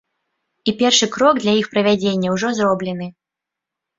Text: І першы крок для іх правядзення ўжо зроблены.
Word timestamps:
І 0.71 0.73
першы 0.79 1.07
крок 1.15 1.35
для 1.43 1.53
іх 1.59 1.67
правядзення 1.75 2.33
ўжо 2.37 2.47
зроблены. 2.61 3.07